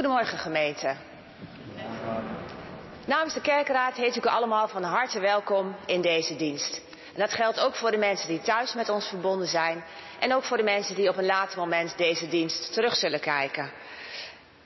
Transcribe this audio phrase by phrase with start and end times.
[0.00, 0.94] Goedemorgen gemeente.
[3.06, 6.80] Namens de kerkraad heet ik u allemaal van harte welkom in deze dienst.
[7.14, 9.84] En dat geldt ook voor de mensen die thuis met ons verbonden zijn
[10.20, 13.70] en ook voor de mensen die op een later moment deze dienst terug zullen kijken.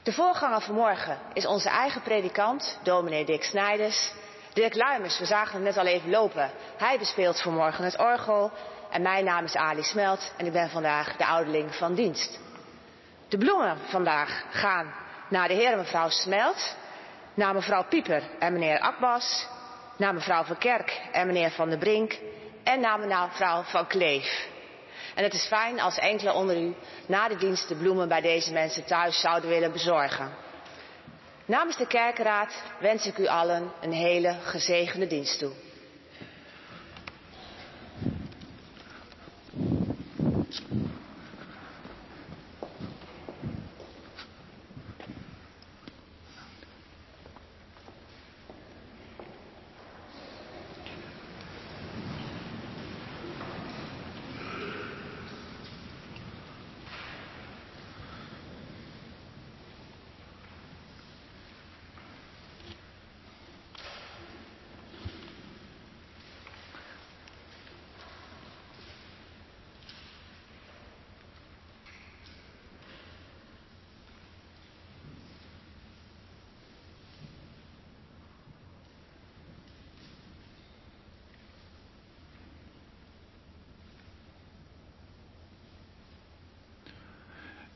[0.03, 4.13] De voorganger vanmorgen is onze eigen predikant, dominee Dick Snijders.
[4.53, 6.51] Dirk Luimers, we zagen hem net al even lopen.
[6.77, 8.51] Hij bespeelt vanmorgen het orgel.
[8.91, 12.39] En mijn naam is Ali Smelt en ik ben vandaag de ouderling van dienst.
[13.29, 16.77] De bloemen vandaag gaan naar de heer en mevrouw Smelt,
[17.35, 19.47] naar mevrouw Pieper en meneer Akbas,
[19.97, 22.19] naar mevrouw Van Kerk en meneer Van der Brink
[22.63, 24.47] en naar mevrouw Van Kleef.
[25.15, 26.75] En het is fijn als enkele onder u
[27.07, 30.31] na de dienst de bloemen bij deze mensen thuis zouden willen bezorgen.
[31.45, 35.53] Namens de kerkenraad wens ik u allen een hele gezegende dienst toe.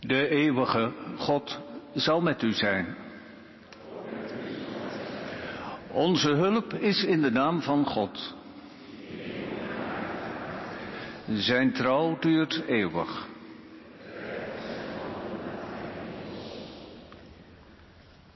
[0.08, 1.58] De eeuwige God
[1.94, 2.96] zal met u zijn.
[5.90, 8.34] Onze hulp is in de naam van God.
[11.26, 13.26] Zijn trouw duurt eeuwig.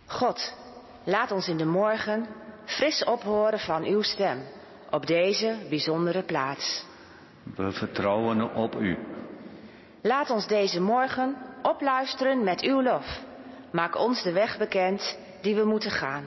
[0.06, 0.54] God,
[1.04, 2.26] laat ons in de morgen
[2.64, 4.42] fris ophoren van uw stem
[4.90, 6.84] op deze bijzondere plaats.
[7.54, 8.98] We vertrouwen op u.
[10.02, 13.20] Laat ons deze morgen opluisteren met uw lof.
[13.70, 16.24] Maak ons de weg bekend die we moeten gaan.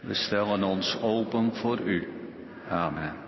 [0.00, 2.08] We stellen ons open voor u.
[2.68, 3.21] Amen.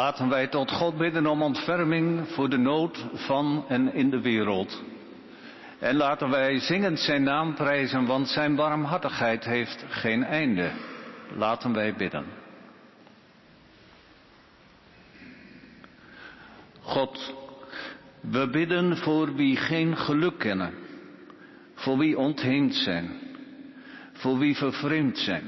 [0.00, 4.82] Laten wij tot God bidden om ontferming voor de nood van en in de wereld.
[5.78, 10.70] En laten wij zingend zijn naam prijzen, want zijn barmhartigheid heeft geen einde.
[11.36, 12.24] Laten wij bidden.
[16.80, 17.34] God,
[18.20, 20.74] we bidden voor wie geen geluk kennen,
[21.74, 23.10] voor wie ontheemd zijn,
[24.12, 25.44] voor wie vervreemd zijn,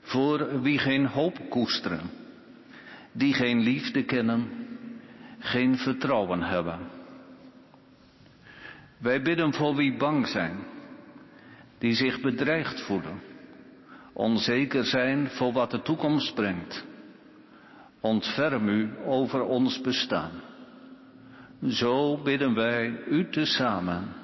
[0.00, 2.23] voor wie geen hoop koesteren,
[3.14, 4.48] die geen liefde kennen,
[5.38, 6.78] geen vertrouwen hebben.
[8.98, 10.56] Wij bidden voor wie bang zijn,
[11.78, 13.20] die zich bedreigd voelen,
[14.12, 16.84] onzeker zijn voor wat de toekomst brengt.
[18.00, 20.30] Ontferm u over ons bestaan.
[21.68, 24.23] Zo bidden wij u tezamen.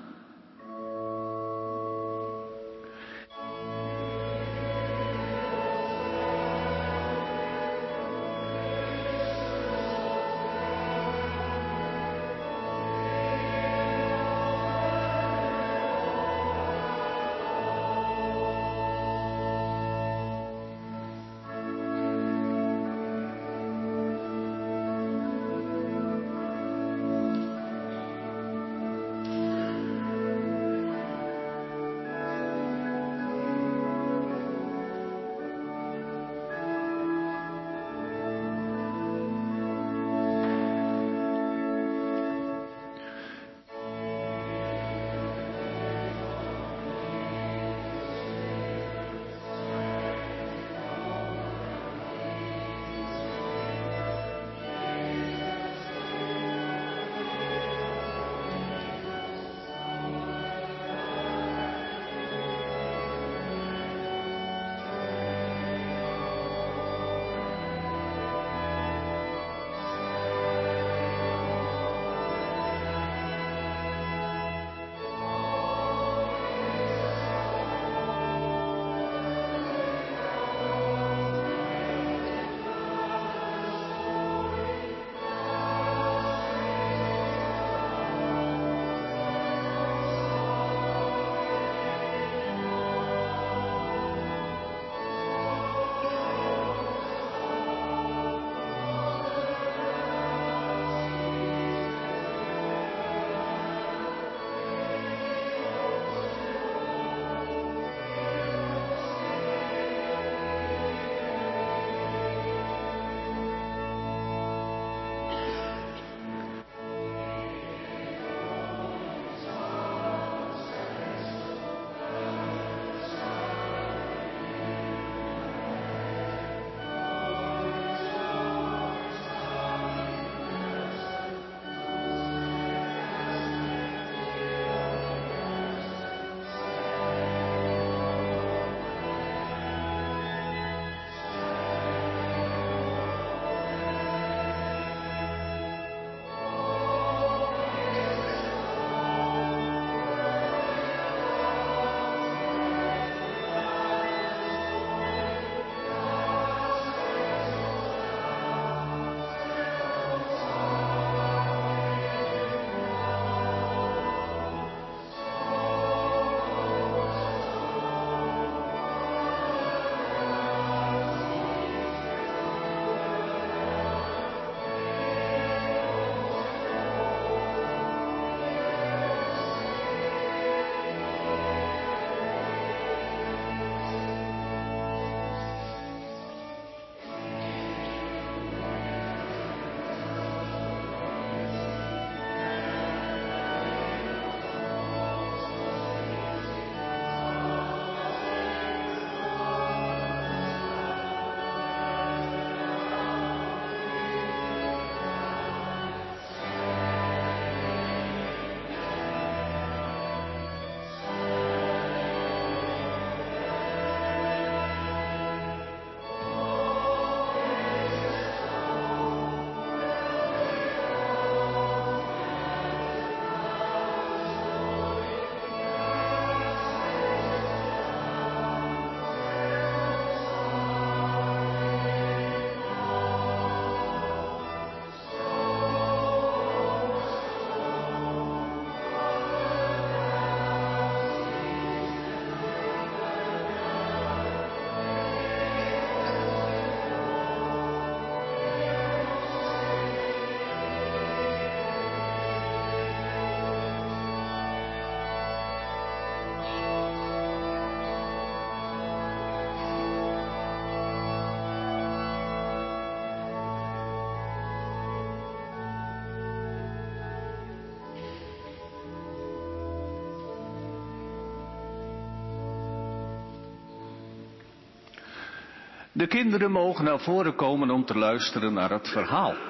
[276.00, 279.49] De kinderen mogen naar voren komen om te luisteren naar het verhaal.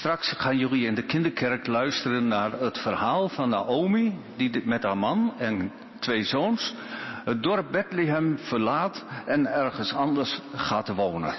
[0.00, 4.98] Straks gaan jullie in de kinderkerk luisteren naar het verhaal van Naomi, die met haar
[4.98, 6.74] man en twee zoons
[7.24, 11.34] het dorp Bethlehem verlaat en ergens anders gaat wonen.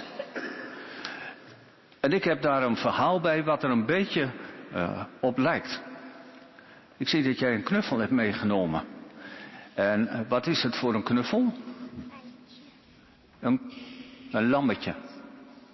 [1.99, 4.29] En ik heb daar een verhaal bij wat er een beetje
[4.73, 5.81] uh, op lijkt.
[6.97, 8.83] Ik zie dat jij een knuffel hebt meegenomen.
[9.73, 11.53] En uh, wat is het voor een knuffel?
[13.39, 13.61] Een,
[14.31, 14.95] een lammetje.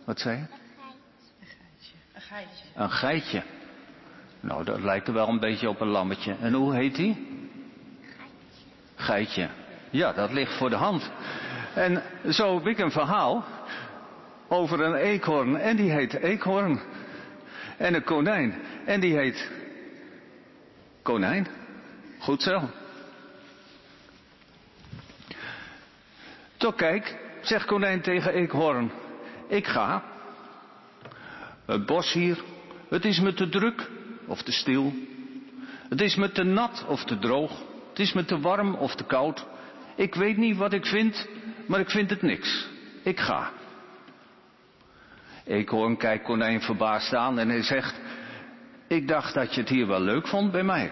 [0.06, 0.56] Wat zei je?
[2.77, 3.43] Een geitje.
[4.39, 6.35] Nou, dat lijkt er wel een beetje op een lammetje.
[6.41, 7.27] En hoe heet die?
[8.95, 9.49] Geitje.
[9.89, 11.11] Ja, dat ligt voor de hand.
[11.73, 13.45] En zo heb ik een verhaal
[14.47, 15.55] over een eekhoorn.
[15.55, 16.79] En die heet eekhoorn.
[17.77, 18.61] En een konijn.
[18.85, 19.51] En die heet
[21.01, 21.47] konijn.
[22.19, 22.69] Goed zo.
[26.57, 28.91] Toch kijk, zegt konijn tegen eekhoorn.
[29.47, 30.03] Ik ga.
[31.65, 32.43] Het bos hier,
[32.89, 33.89] het is me te druk
[34.28, 34.93] of te stil.
[35.89, 37.52] Het is me te nat of te droog.
[37.89, 39.45] Het is me te warm of te koud.
[39.95, 41.28] Ik weet niet wat ik vind,
[41.67, 42.67] maar ik vind het niks.
[43.04, 43.52] Ik ga.
[45.45, 48.00] Eekhoorn kijkt konijn verbaasd aan en hij zegt,
[48.88, 50.91] ik dacht dat je het hier wel leuk vond bij mij.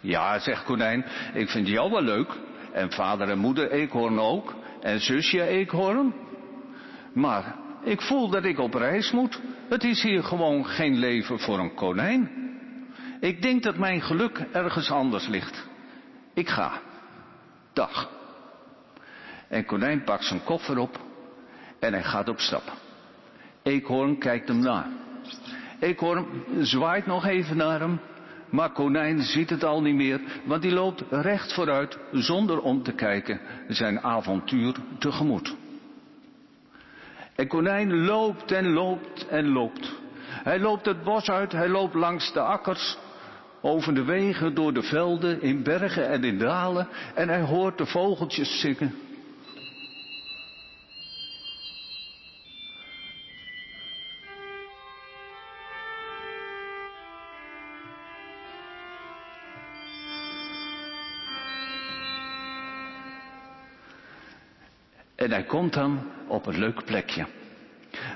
[0.00, 1.04] Ja, zegt konijn,
[1.34, 2.32] ik vind jou wel leuk.
[2.72, 4.54] En vader en moeder eekhoorn ook.
[4.80, 6.14] En zusje eekhoorn.
[7.12, 9.40] Maar ik voel dat ik op reis moet.
[9.70, 12.30] Het is hier gewoon geen leven voor een konijn.
[13.20, 15.66] Ik denk dat mijn geluk ergens anders ligt.
[16.34, 16.80] Ik ga.
[17.72, 18.10] Dag.
[19.48, 21.00] En konijn pakt zijn koffer op
[21.78, 22.72] en hij gaat op stap.
[23.62, 24.86] Eekhoorn kijkt hem na.
[25.80, 26.26] Eekhoorn
[26.60, 28.00] zwaait nog even naar hem,
[28.48, 32.92] maar konijn ziet het al niet meer, want die loopt recht vooruit zonder om te
[32.92, 35.56] kijken zijn avontuur tegemoet.
[37.40, 39.92] En konijn loopt en loopt en loopt.
[40.26, 42.98] Hij loopt het bos uit, hij loopt langs de akkers,
[43.60, 47.86] over de wegen, door de velden, in bergen en in dalen, en hij hoort de
[47.86, 48.94] vogeltjes zingen.
[65.20, 67.26] En hij komt dan op een leuk plekje.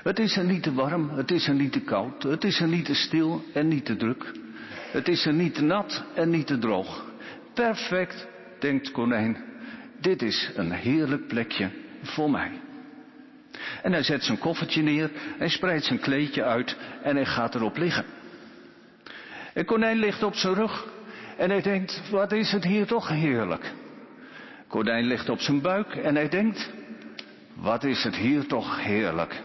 [0.03, 2.67] Het is er niet te warm, het is er niet te koud, het is er
[2.67, 4.31] niet te stil en niet te druk.
[4.91, 7.05] Het is er niet te nat en niet te droog.
[7.53, 8.27] Perfect,
[8.59, 9.37] denkt konijn.
[10.01, 11.69] Dit is een heerlijk plekje
[12.03, 12.51] voor mij.
[13.83, 17.77] En hij zet zijn koffertje neer, hij spreidt zijn kleedje uit en hij gaat erop
[17.77, 18.05] liggen.
[19.53, 20.87] En konijn ligt op zijn rug
[21.37, 23.73] en hij denkt, wat is het hier toch heerlijk.
[24.67, 26.71] Konijn ligt op zijn buik en hij denkt,
[27.65, 29.41] wat is het hier toch heerlijk.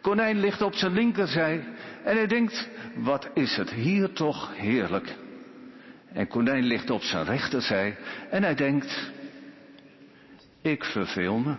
[0.00, 1.64] Konijn ligt op zijn linkerzij
[2.04, 5.14] en hij denkt, wat is het hier toch heerlijk.
[6.12, 7.96] En konijn ligt op zijn rechterzij
[8.30, 9.10] en hij denkt,
[10.62, 11.54] ik verveel me.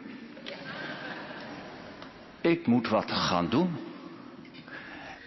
[2.41, 3.77] Ik moet wat gaan doen.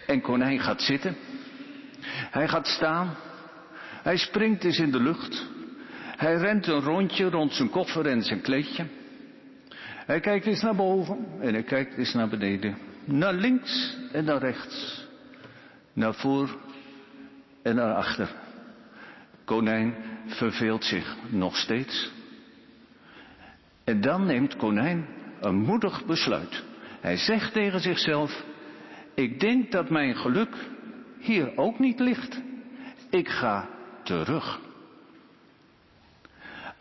[0.06, 1.16] En konijn gaat zitten.
[2.30, 3.14] Hij gaat staan.
[4.02, 5.46] Hij springt eens in de lucht.
[6.16, 8.86] Hij rent een rondje rond zijn koffer en zijn kleedje.
[10.06, 12.76] Hij kijkt eens naar boven en hij kijkt eens naar beneden.
[13.04, 15.06] Naar links en naar rechts.
[15.92, 16.58] Naar voor
[17.62, 18.30] en naar achter.
[19.44, 19.94] Konijn
[20.26, 22.12] verveelt zich nog steeds.
[23.84, 25.06] En dan neemt konijn
[25.40, 26.64] een moedig besluit.
[27.00, 28.44] Hij zegt tegen zichzelf,
[29.14, 30.56] ik denk dat mijn geluk
[31.18, 32.40] hier ook niet ligt.
[33.10, 33.68] Ik ga
[34.02, 34.60] terug.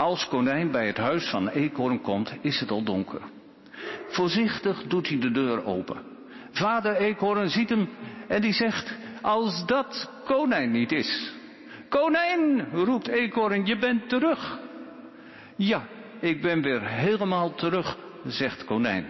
[0.01, 3.21] Als konijn bij het huis van Eekhoorn komt, is het al donker.
[4.07, 6.01] Voorzichtig doet hij de deur open.
[6.51, 7.89] Vader Eekhoorn ziet hem
[8.27, 11.33] en die zegt, als dat konijn niet is.
[11.89, 14.59] Konijn, roept Eekhoorn, je bent terug.
[15.55, 15.85] Ja,
[16.19, 19.05] ik ben weer helemaal terug, zegt konijn.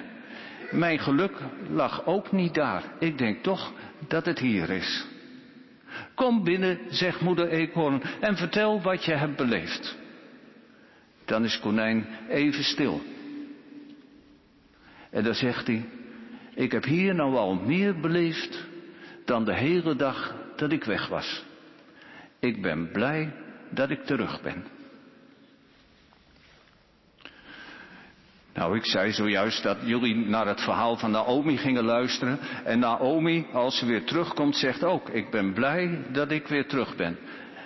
[0.71, 1.37] Mijn geluk
[1.69, 2.83] lag ook niet daar.
[2.99, 3.71] Ik denk toch
[4.07, 5.05] dat het hier is.
[6.15, 9.99] Kom binnen, zegt moeder Eekhoorn, en vertel wat je hebt beleefd.
[11.31, 13.01] Dan is konijn even stil.
[15.09, 15.85] En dan zegt hij,
[16.55, 18.67] ik heb hier nou al meer beleefd
[19.25, 21.43] dan de hele dag dat ik weg was.
[22.39, 23.33] Ik ben blij
[23.69, 24.63] dat ik terug ben.
[28.53, 32.39] Nou, ik zei zojuist dat jullie naar het verhaal van Naomi gingen luisteren.
[32.63, 36.95] En Naomi, als ze weer terugkomt, zegt ook, ik ben blij dat ik weer terug
[36.95, 37.17] ben.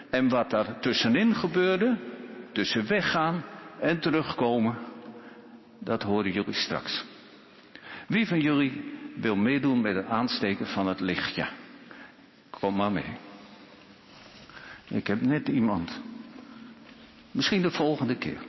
[0.10, 1.97] En wat daar tussenin gebeurde,
[2.51, 3.43] tussen weggaan
[3.80, 4.78] en terugkomen,
[5.80, 7.06] dat horen jullie straks.
[8.08, 11.48] Wie van jullie wil meedoen met het aansteken van het lichtje?
[12.50, 13.18] Kom maar mee.
[14.88, 16.02] Ik heb net iemand.
[17.32, 18.40] Misschien de volgende keer.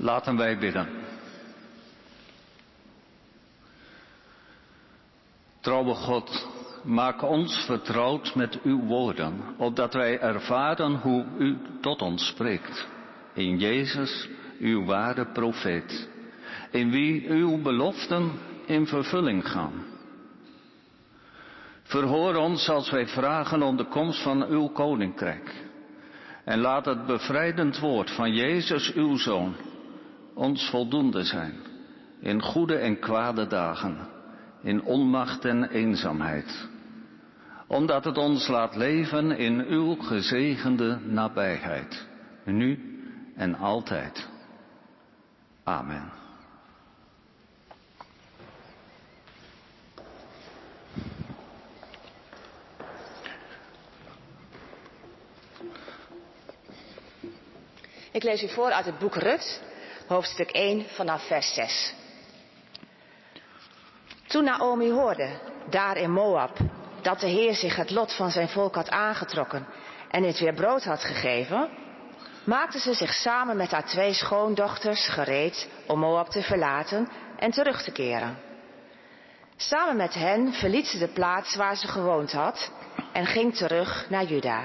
[0.00, 0.88] Laten wij bidden.
[5.60, 6.48] Trouwe God,
[6.84, 12.88] maak ons vertrouwd met uw woorden, opdat wij ervaren hoe u tot ons spreekt.
[13.34, 16.08] In Jezus, uw ware profeet,
[16.70, 18.32] in wie uw beloften
[18.66, 19.84] in vervulling gaan.
[21.82, 25.54] Verhoor ons als wij vragen om de komst van uw koninkrijk.
[26.44, 29.54] En laat het bevrijdend woord van Jezus, uw Zoon,
[30.40, 31.54] ons voldoende zijn
[32.20, 34.08] in goede en kwade dagen,
[34.62, 36.68] in onmacht en eenzaamheid,
[37.66, 42.06] omdat het ons laat leven in uw gezegende nabijheid,
[42.44, 43.00] nu
[43.36, 44.28] en altijd.
[45.64, 46.10] Amen.
[58.12, 59.69] Ik lees u voor uit het boek Rut,
[60.10, 61.94] hoofdstuk 1 vanaf vers 6.
[64.26, 65.28] Toen Naomi hoorde,
[65.68, 66.56] daar in Moab,
[67.02, 69.66] dat de Heer zich het lot van zijn volk had aangetrokken
[70.10, 71.68] en het weer brood had gegeven,
[72.44, 77.82] maakte ze zich samen met haar twee schoondochters gereed om Moab te verlaten en terug
[77.82, 78.38] te keren.
[79.56, 82.72] Samen met hen verliet ze de plaats waar ze gewoond had
[83.12, 84.64] en ging terug naar Juda.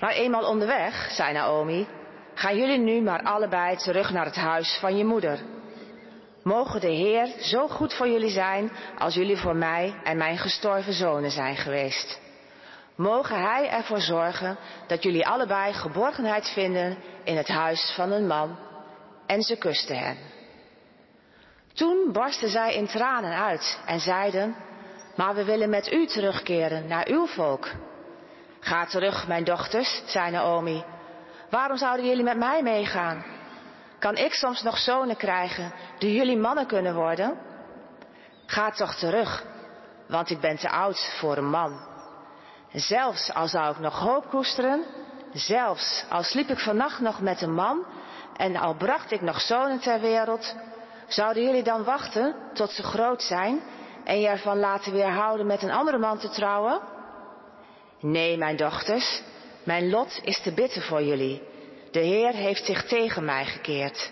[0.00, 1.86] Maar eenmaal onderweg, zei Naomi,
[2.42, 5.38] gaan jullie nu maar allebei terug naar het huis van je moeder.
[6.42, 10.92] Mogen de Heer zo goed voor jullie zijn als jullie voor mij en mijn gestorven
[10.92, 12.20] zonen zijn geweest.
[12.96, 18.58] Mogen Hij ervoor zorgen dat jullie allebei geborgenheid vinden in het huis van een man.
[19.26, 20.16] En ze kuste hen.
[21.72, 24.56] Toen barsten zij in tranen uit en zeiden,
[25.16, 27.70] maar we willen met u terugkeren naar uw volk.
[28.60, 30.84] Ga terug, mijn dochters, zei Naomi.
[31.52, 33.24] Waarom zouden jullie met mij meegaan?
[33.98, 37.38] Kan ik soms nog zonen krijgen die jullie mannen kunnen worden?
[38.46, 39.44] Ga toch terug,
[40.08, 41.80] want ik ben te oud voor een man.
[42.72, 44.84] Zelfs al zou ik nog hoop koesteren,
[45.32, 47.84] zelfs al sliep ik vannacht nog met een man
[48.36, 50.56] en al bracht ik nog zonen ter wereld,
[51.08, 53.62] zouden jullie dan wachten tot ze groot zijn
[54.04, 56.80] en je ervan laten weerhouden met een andere man te trouwen?
[58.00, 59.22] Nee, mijn dochters,
[59.64, 61.42] mijn lot is te bitter voor jullie.
[61.90, 64.10] De Heer heeft zich tegen mij gekeerd.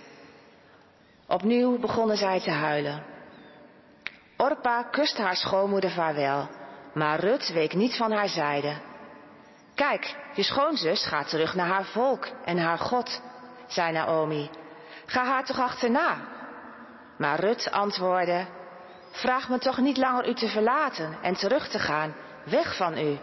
[1.26, 3.02] Opnieuw begonnen zij te huilen.
[4.36, 6.48] Orpa kuste haar schoonmoeder vaarwel,
[6.94, 8.74] maar Rut week niet van haar zijde.
[9.74, 13.22] Kijk, je schoonzus gaat terug naar haar volk en haar God,
[13.66, 14.50] zei Naomi.
[15.06, 16.16] Ga haar toch achterna.
[17.18, 18.46] Maar Rut antwoordde,
[19.10, 23.18] vraag me toch niet langer u te verlaten en terug te gaan, weg van u.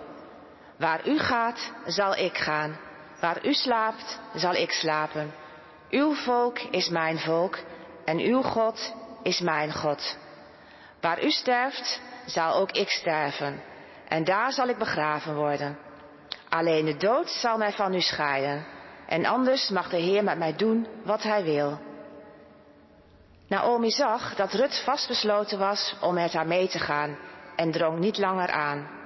[0.77, 2.77] Waar u gaat, zal ik gaan.
[3.19, 5.33] Waar u slaapt, zal ik slapen.
[5.89, 7.57] Uw volk is mijn volk
[8.05, 10.17] en uw God is mijn God.
[11.01, 13.61] Waar u sterft, zal ook ik sterven
[14.07, 15.77] en daar zal ik begraven worden.
[16.49, 18.65] Alleen de dood zal mij van u scheiden
[19.07, 21.79] en anders mag de Heer met mij doen wat hij wil.
[23.47, 27.17] Naomi zag dat Rut vastbesloten was om met haar mee te gaan
[27.55, 28.96] en drong niet langer aan.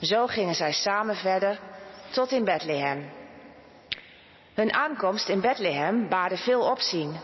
[0.00, 1.58] Zo gingen zij samen verder
[2.10, 3.10] tot in Bethlehem.
[4.54, 7.16] Hun aankomst in Bethlehem baarde veel opzien.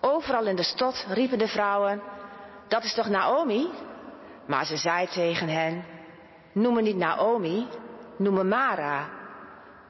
[0.00, 2.02] Overal in de stad riepen de vrouwen,
[2.68, 3.68] dat is toch Naomi?
[4.46, 5.84] Maar ze zei tegen hen,
[6.52, 7.66] noem me niet Naomi,
[8.16, 9.08] noem me Mara,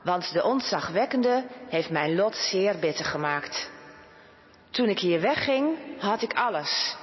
[0.03, 3.71] want de ontzagwekkende heeft mijn lot zeer bitter gemaakt.
[4.71, 6.97] Toen ik hier wegging, had ik alles,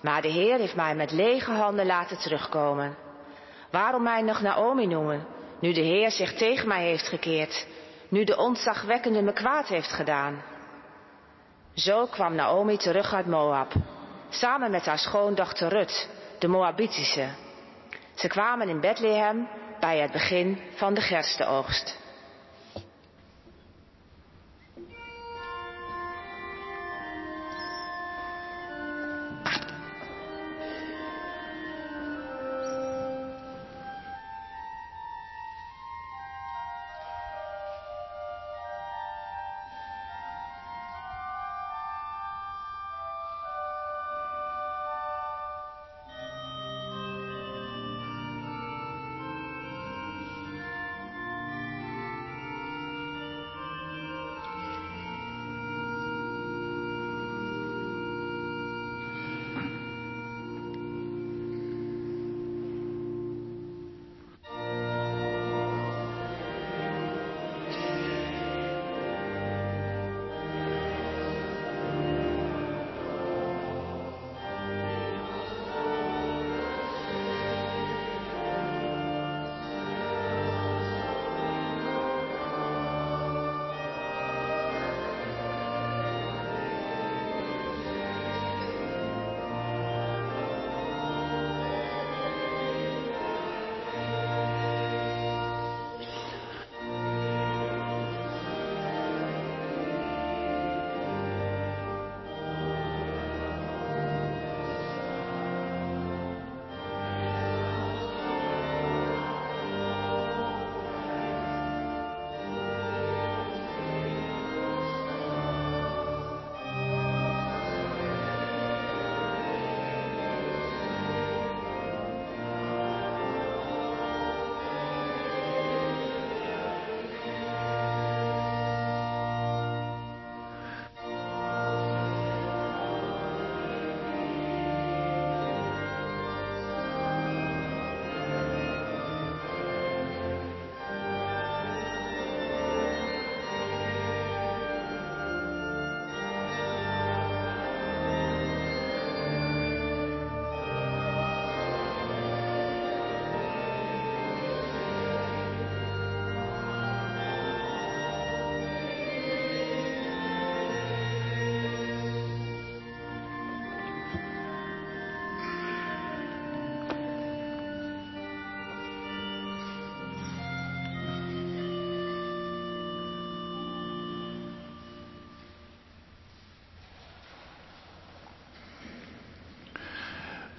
[0.00, 2.96] maar de Heer heeft mij met lege handen laten terugkomen.
[3.72, 5.26] Waarom mij nog Naomi noemen,
[5.60, 7.66] nu de Heer zich tegen mij heeft gekeerd,
[8.08, 10.42] nu de ontzagwekkende me kwaad heeft gedaan?
[11.74, 13.72] Zo kwam Naomi terug uit Moab,
[14.28, 16.08] samen met haar schoondochter Rut,
[16.38, 17.28] de Moabitische.
[18.14, 19.48] Ze kwamen in Bethlehem
[19.80, 22.00] bij het begin van de gerstenoogst.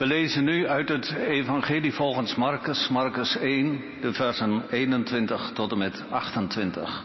[0.03, 5.77] We lezen nu uit het Evangelie volgens Marcus, Marcus 1, de versen 21 tot en
[5.77, 7.03] met 28.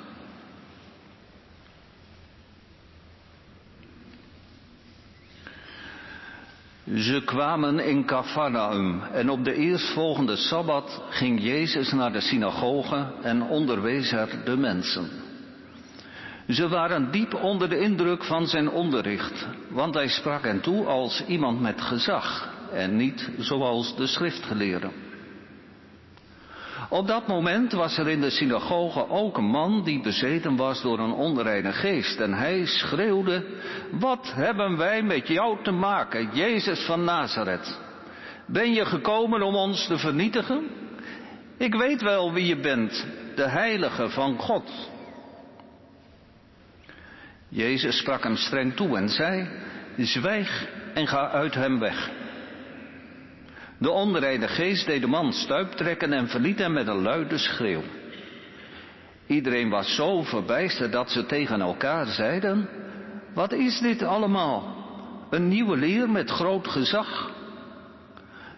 [6.94, 13.42] Ze kwamen in Cafarnaum en op de eerstvolgende Sabbat ging Jezus naar de synagoge en
[13.42, 15.08] onderwees er de mensen.
[16.48, 21.24] Ze waren diep onder de indruk van zijn onderricht, want hij sprak hen toe als
[21.26, 24.92] iemand met gezag en niet zoals de schriftgeleerden.
[26.88, 30.98] Op dat moment was er in de synagoge ook een man die bezeten was door
[30.98, 32.20] een onreine geest.
[32.20, 33.44] En hij schreeuwde,
[33.90, 37.80] wat hebben wij met jou te maken, Jezus van Nazareth?
[38.46, 40.66] Ben je gekomen om ons te vernietigen?
[41.56, 44.90] Ik weet wel wie je bent, de heilige van God.
[47.48, 49.48] Jezus sprak hem streng toe en zei,
[49.96, 52.10] zwijg en ga uit hem weg.
[53.78, 57.82] De onreine geest deed de man stuiptrekken en verliet hem met een luide schreeuw.
[59.26, 62.68] Iedereen was zo verbijsterd dat ze tegen elkaar zeiden,
[63.34, 64.76] wat is dit allemaal?
[65.30, 67.30] Een nieuwe leer met groot gezag.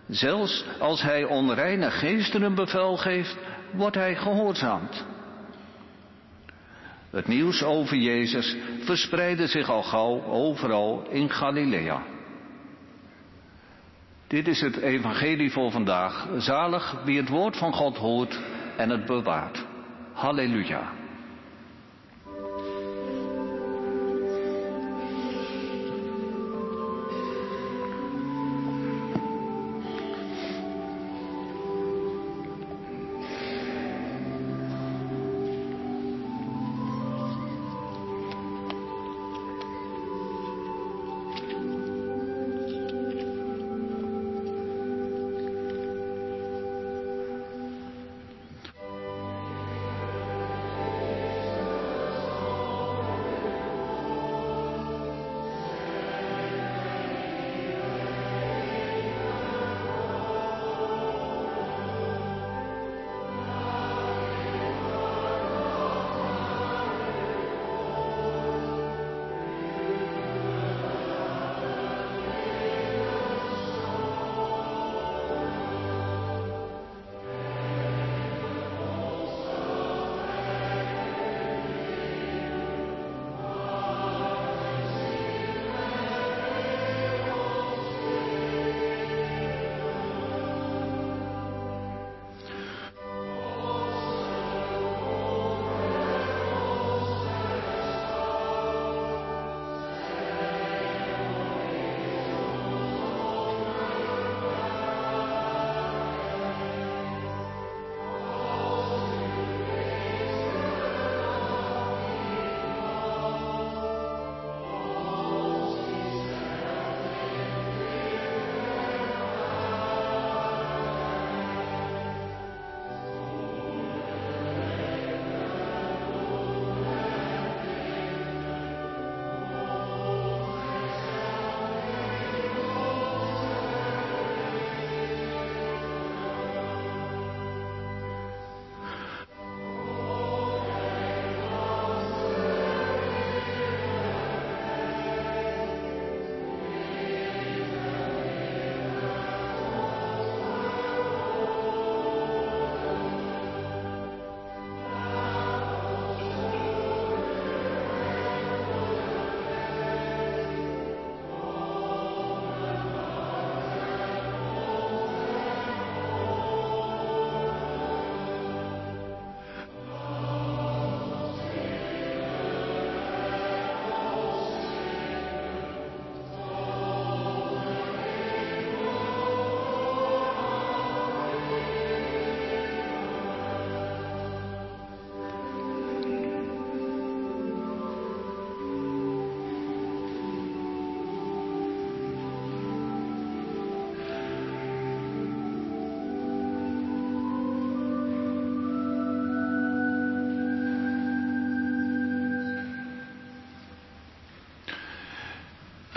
[0.09, 3.37] Zelfs als hij onreine geesten een bevel geeft,
[3.73, 5.05] wordt hij gehoorzaamd.
[7.11, 12.03] Het nieuws over Jezus verspreidde zich al gauw overal in Galilea.
[14.31, 16.29] Dit is het evangelie voor vandaag.
[16.37, 18.41] Zalig wie het woord van God hoort
[18.77, 19.67] en het bewaart.
[20.13, 21.00] Halleluja.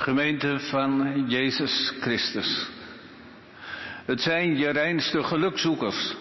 [0.03, 2.69] Gemeente van Jezus Christus.
[4.05, 6.15] Het zijn je reinste gelukzoekers,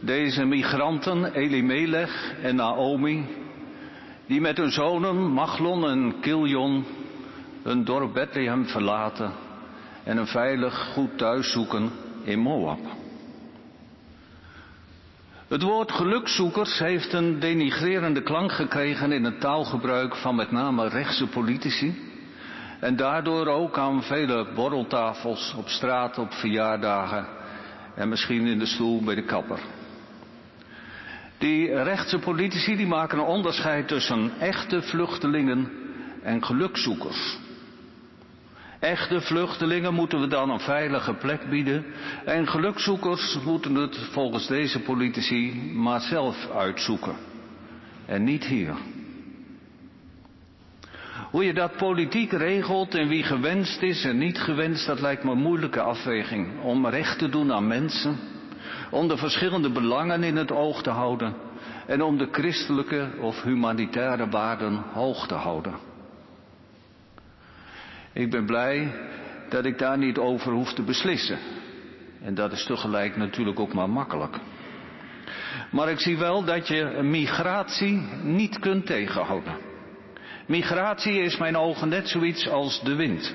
[0.00, 3.26] deze migranten Elimelech en Naomi,
[4.26, 6.84] die met hun zonen Machlon en Kiljon
[7.62, 9.32] hun dorp Bethlehem verlaten
[10.04, 11.90] en een veilig goed thuis zoeken
[12.24, 12.80] in Moab.
[15.48, 21.26] Het woord gelukzoekers heeft een denigrerende klank gekregen in het taalgebruik van met name rechtse
[21.26, 22.05] politici.
[22.80, 27.26] En daardoor ook aan vele borreltafels op straat, op verjaardagen
[27.94, 29.58] en misschien in de stoel bij de kapper.
[31.38, 35.70] Die rechtse politici die maken een onderscheid tussen echte vluchtelingen
[36.22, 37.38] en gelukzoekers.
[38.78, 41.84] Echte vluchtelingen moeten we dan een veilige plek bieden
[42.24, 47.16] en gelukzoekers moeten het volgens deze politici maar zelf uitzoeken.
[48.06, 48.74] En niet hier.
[51.36, 55.30] Hoe je dat politiek regelt en wie gewenst is en niet gewenst, dat lijkt me
[55.30, 56.60] een moeilijke afweging.
[56.62, 58.18] Om recht te doen aan mensen,
[58.90, 61.34] om de verschillende belangen in het oog te houden
[61.86, 65.74] en om de christelijke of humanitaire waarden hoog te houden.
[68.12, 68.94] Ik ben blij
[69.48, 71.38] dat ik daar niet over hoef te beslissen.
[72.22, 74.36] En dat is tegelijk natuurlijk ook maar makkelijk.
[75.70, 79.65] Maar ik zie wel dat je migratie niet kunt tegenhouden.
[80.46, 83.34] Migratie is mijn ogen net zoiets als de wind.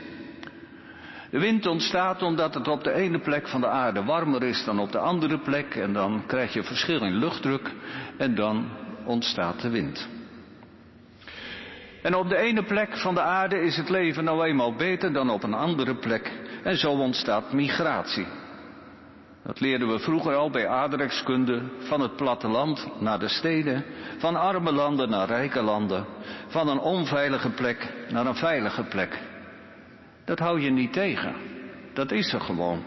[1.30, 4.80] De wind ontstaat omdat het op de ene plek van de aarde warmer is dan
[4.80, 7.72] op de andere plek en dan krijg je verschil in luchtdruk
[8.18, 8.70] en dan
[9.06, 10.10] ontstaat de wind.
[12.02, 15.30] En op de ene plek van de aarde is het leven nou eenmaal beter dan
[15.30, 16.32] op een andere plek
[16.64, 18.26] en zo ontstaat migratie.
[19.44, 23.86] Dat leerden we vroeger al bij aardrijkskunde, van het platteland naar de steden,
[24.18, 26.06] van arme landen naar rijke landen,
[26.48, 29.20] van een onveilige plek naar een veilige plek.
[30.26, 31.36] Dat hou je niet tegen,
[31.94, 32.84] dat is er gewoon.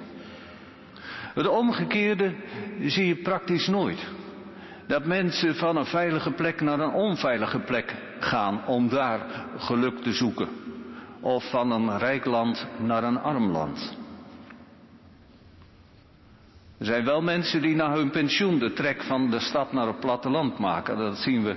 [1.35, 2.35] Het omgekeerde
[2.81, 4.07] zie je praktisch nooit.
[4.87, 10.13] Dat mensen van een veilige plek naar een onveilige plek gaan om daar geluk te
[10.13, 10.49] zoeken.
[11.21, 13.97] Of van een rijk land naar een arm land.
[16.79, 20.01] Er zijn wel mensen die na hun pensioen de trek van de stad naar het
[20.01, 20.97] platteland maken.
[20.97, 21.57] Dat zien we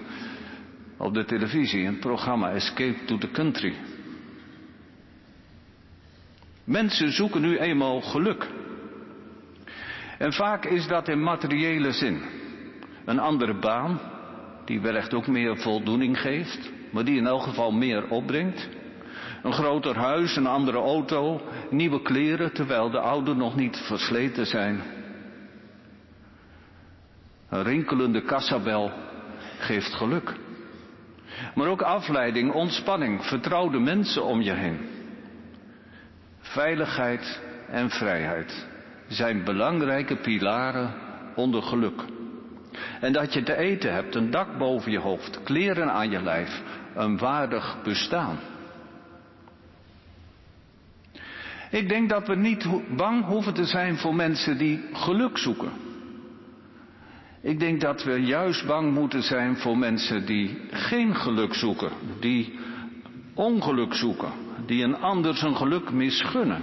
[0.97, 3.73] op de televisie in het programma Escape to the Country.
[6.63, 8.47] Mensen zoeken nu eenmaal geluk.
[10.17, 12.21] En vaak is dat in materiële zin.
[13.05, 13.99] Een andere baan,
[14.65, 18.69] die wellicht ook meer voldoening geeft, maar die in elk geval meer opbrengt.
[19.43, 24.81] Een groter huis, een andere auto, nieuwe kleren, terwijl de oude nog niet versleten zijn.
[27.49, 28.91] Een rinkelende kassabel
[29.59, 30.35] geeft geluk.
[31.55, 34.79] Maar ook afleiding, ontspanning, vertrouwde mensen om je heen.
[36.39, 38.67] Veiligheid en vrijheid
[39.07, 40.93] zijn belangrijke pilaren
[41.35, 42.01] onder geluk.
[43.01, 46.61] En dat je te eten hebt, een dak boven je hoofd, kleren aan je lijf,
[46.95, 48.39] een waardig bestaan.
[51.69, 55.86] Ik denk dat we niet bang hoeven te zijn voor mensen die geluk zoeken.
[57.47, 62.53] Ik denk dat we juist bang moeten zijn voor mensen die geen geluk zoeken, die
[63.33, 64.31] ongeluk zoeken,
[64.65, 66.61] die een ander zijn geluk misgunnen,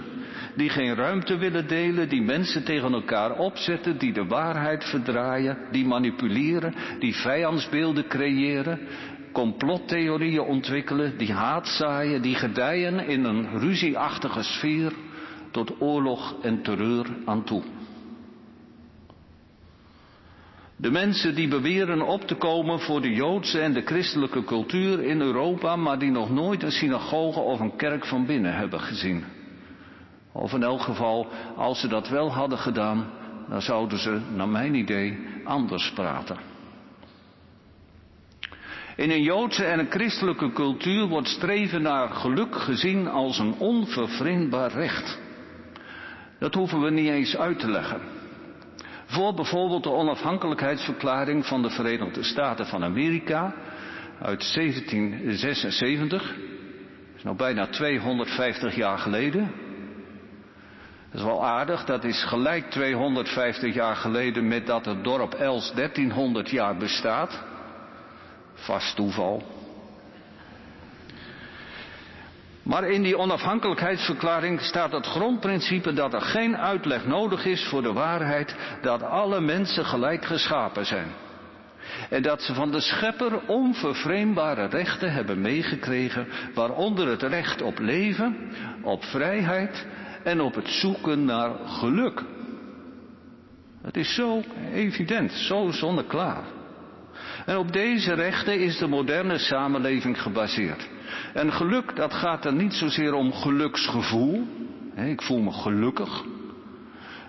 [0.57, 5.85] die geen ruimte willen delen, die mensen tegen elkaar opzetten, die de waarheid verdraaien, die
[5.85, 8.81] manipuleren, die vijandsbeelden creëren,
[9.33, 14.93] complottheorieën ontwikkelen, die haat zaaien, die gedijen in een ruzieachtige sfeer
[15.51, 17.63] tot oorlog en terreur aan toe.
[20.77, 25.21] De mensen die beweren op te komen voor de Joodse en de christelijke cultuur in
[25.21, 29.25] Europa, maar die nog nooit een synagoge of een kerk van binnen hebben gezien.
[30.33, 33.11] Of in elk geval, als ze dat wel hadden gedaan,
[33.49, 36.37] dan zouden ze, naar mijn idee, anders praten.
[38.97, 44.73] In een Joodse en een christelijke cultuur wordt streven naar geluk gezien als een onvervreemdbaar
[44.73, 45.19] recht.
[46.39, 48.01] Dat hoeven we niet eens uit te leggen.
[49.15, 53.55] Voor bijvoorbeeld de onafhankelijkheidsverklaring van de Verenigde Staten van Amerika
[54.21, 56.23] uit 1776.
[56.23, 59.53] Dat is nou bijna 250 jaar geleden.
[61.11, 65.73] Dat is wel aardig, dat is gelijk 250 jaar geleden met dat het dorp Els
[65.75, 67.43] 1300 jaar bestaat.
[68.55, 69.54] Vast toeval.
[72.65, 77.93] Maar in die onafhankelijkheidsverklaring staat het grondprincipe dat er geen uitleg nodig is voor de
[77.93, 81.09] waarheid dat alle mensen gelijk geschapen zijn.
[82.11, 88.53] En dat ze van de schepper onvervreembare rechten hebben meegekregen, waaronder het recht op leven,
[88.83, 89.87] op vrijheid
[90.23, 92.23] en op het zoeken naar geluk.
[93.83, 94.43] Het is zo
[94.73, 96.45] evident, zo zonneklaar.
[97.45, 100.89] En op deze rechten is de moderne samenleving gebaseerd.
[101.35, 104.47] En geluk, dat gaat er niet zozeer om geluksgevoel.
[104.97, 106.25] Ik voel me gelukkig.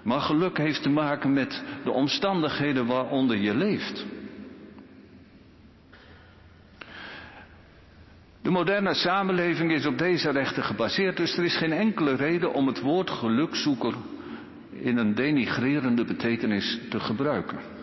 [0.04, 4.06] Maar geluk heeft te maken met de omstandigheden waaronder je leeft.
[8.42, 12.68] De moderne samenleving is op deze rechten gebaseerd, dus er is geen enkele reden om
[12.68, 13.94] het woord gelukzoeker
[14.72, 17.75] in een denigrerende betekenis te gebruiken.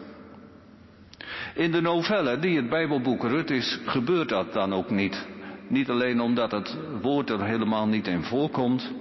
[1.54, 5.26] In de novelle die het Bijbelboek Rut is, gebeurt dat dan ook niet.
[5.68, 8.92] Niet alleen omdat het woord er helemaal niet in voorkomt,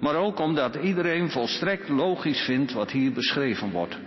[0.00, 3.98] maar ook omdat iedereen volstrekt logisch vindt wat hier beschreven wordt.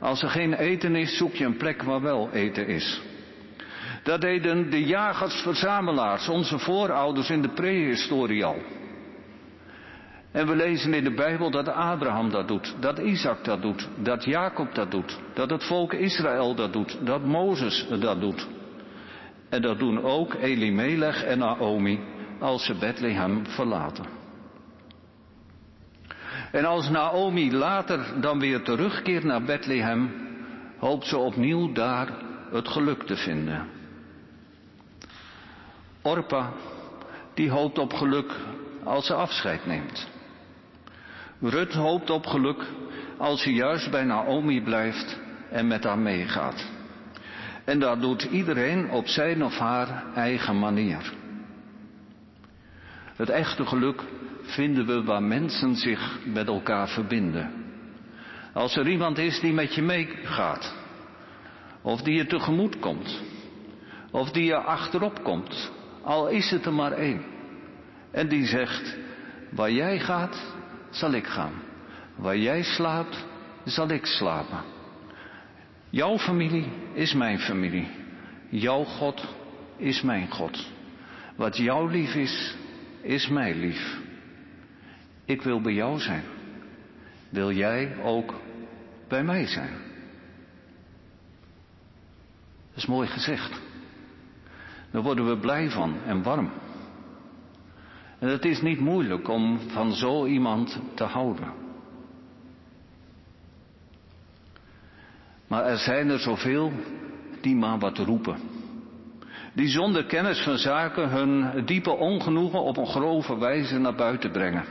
[0.00, 3.00] Als er geen eten is, zoek je een plek waar wel eten is.
[4.02, 8.56] Dat deden de jagers-verzamelaars, onze voorouders in de prehistorie al.
[10.32, 14.24] En we lezen in de Bijbel dat Abraham dat doet, dat Isaac dat doet, dat
[14.24, 18.48] Jacob dat doet, dat het volk Israël dat doet, dat Mozes dat doet.
[19.48, 22.00] En dat doen ook Elimelech en Naomi
[22.38, 24.04] als ze Bethlehem verlaten.
[26.52, 30.10] En als Naomi later dan weer terugkeert naar Bethlehem,
[30.78, 32.08] hoopt ze opnieuw daar
[32.50, 33.68] het geluk te vinden.
[36.02, 36.52] Orpa,
[37.34, 38.32] die hoopt op geluk
[38.84, 40.11] als ze afscheid neemt.
[41.42, 42.64] Rut hoopt op geluk
[43.16, 45.20] als hij juist bij Naomi blijft
[45.50, 46.70] en met haar meegaat.
[47.64, 51.12] En dat doet iedereen op zijn of haar eigen manier.
[53.16, 54.02] Het echte geluk
[54.42, 57.50] vinden we waar mensen zich met elkaar verbinden.
[58.52, 60.74] Als er iemand is die met je meegaat,
[61.82, 63.22] of die je tegemoet komt,
[64.10, 65.70] of die je achterop komt,
[66.02, 67.24] al is het er maar één.
[68.10, 68.96] En die zegt,
[69.50, 70.54] waar jij gaat,
[70.96, 71.52] zal ik gaan.
[72.14, 73.26] Waar jij slaapt,
[73.64, 74.60] zal ik slapen.
[75.90, 77.88] Jouw familie is mijn familie.
[78.48, 79.26] Jouw God
[79.76, 80.66] is mijn God.
[81.36, 82.56] Wat jou lief is,
[83.00, 84.00] is mij lief.
[85.24, 86.24] Ik wil bij jou zijn.
[87.28, 88.34] Wil jij ook
[89.08, 89.72] bij mij zijn?
[92.68, 93.60] Dat is mooi gezegd.
[94.90, 96.50] Daar worden we blij van en warm.
[98.22, 101.52] En het is niet moeilijk om van zo iemand te houden.
[105.46, 106.72] Maar er zijn er zoveel
[107.40, 108.36] die maar wat roepen.
[109.52, 114.64] Die zonder kennis van zaken hun diepe ongenoegen op een grove wijze naar buiten brengen.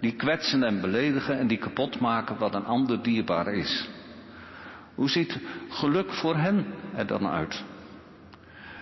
[0.00, 3.88] Die kwetsen en beledigen en die kapot maken wat een ander dierbaar is.
[4.94, 7.64] Hoe ziet geluk voor hen er dan uit?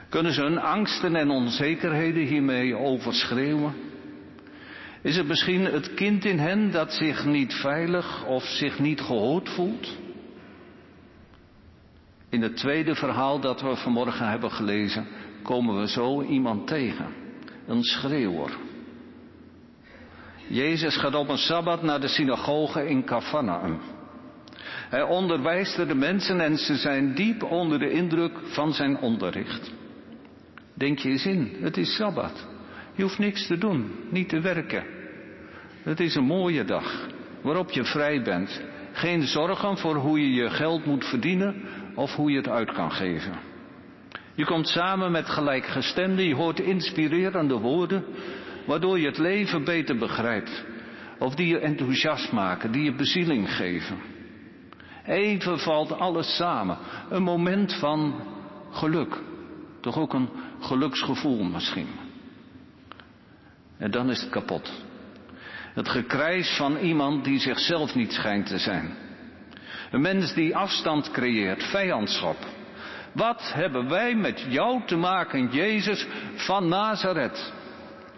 [0.08, 3.87] Kunnen ze hun angsten en onzekerheden hiermee overschreeuwen?
[5.08, 9.48] Is het misschien het kind in hen dat zich niet veilig of zich niet gehoord
[9.48, 9.96] voelt?
[12.28, 15.06] In het tweede verhaal dat we vanmorgen hebben gelezen,
[15.42, 17.06] komen we zo iemand tegen.
[17.66, 18.56] Een schreeuwer.
[20.48, 23.78] Jezus gaat op een sabbat naar de synagoge in Capernaum.
[24.88, 29.72] Hij onderwijst de mensen en ze zijn diep onder de indruk van zijn onderricht.
[30.74, 32.46] Denk je eens in, het is sabbat.
[32.94, 34.96] Je hoeft niks te doen, niet te werken.
[35.88, 37.06] Het is een mooie dag
[37.42, 38.62] waarop je vrij bent.
[38.92, 41.62] Geen zorgen voor hoe je je geld moet verdienen
[41.94, 43.32] of hoe je het uit kan geven.
[44.34, 48.04] Je komt samen met gelijkgestemden, je hoort inspirerende woorden,
[48.66, 50.64] waardoor je het leven beter begrijpt.
[51.18, 53.98] Of die je enthousiast maken, die je bezieling geven.
[55.04, 56.78] Even valt alles samen.
[57.10, 58.14] Een moment van
[58.70, 59.20] geluk.
[59.80, 60.28] Toch ook een
[60.60, 61.88] geluksgevoel misschien.
[63.78, 64.86] En dan is het kapot.
[65.78, 68.94] Het gekrijs van iemand die zichzelf niet schijnt te zijn.
[69.90, 72.36] Een mens die afstand creëert, vijandschap.
[73.12, 77.52] Wat hebben wij met jou te maken, Jezus van Nazareth?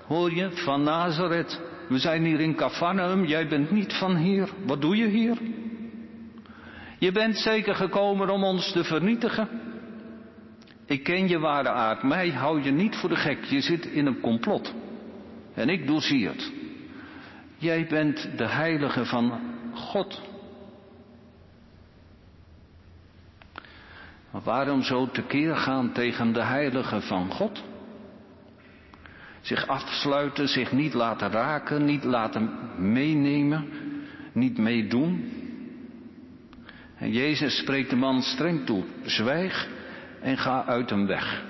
[0.07, 1.61] Hoor je, van Nazareth?
[1.89, 4.49] We zijn hier in Cafarnaum, jij bent niet van hier.
[4.67, 5.37] Wat doe je hier?
[6.99, 9.49] Je bent zeker gekomen om ons te vernietigen.
[10.87, 14.07] Ik ken je ware aard, mij hou je niet voor de gek, je zit in
[14.07, 14.75] een complot.
[15.55, 16.60] En ik doe het.
[17.61, 19.41] Jij bent de heilige van
[19.75, 20.21] God.
[24.31, 27.63] Waarom zo tekeer gaan tegen de heilige van God?
[29.41, 33.69] Zich afsluiten, zich niet laten raken, niet laten meenemen,
[34.33, 35.33] niet meedoen.
[36.97, 39.69] En Jezus spreekt de man streng toe, zwijg
[40.21, 41.45] en ga uit hem weg.